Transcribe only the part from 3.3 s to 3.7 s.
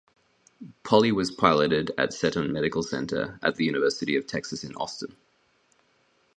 at the